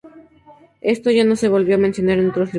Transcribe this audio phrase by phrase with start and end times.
[0.93, 2.49] Esto ya no se volvió a mencionar en otros libros.